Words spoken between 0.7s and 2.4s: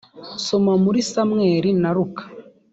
muri samweli na luka